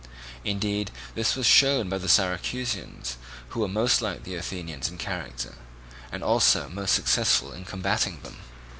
[0.43, 3.17] Indeed this was shown by the Syracusans,
[3.49, 5.53] who were most like the Athenians in character,
[6.11, 8.37] and also most successful in combating them.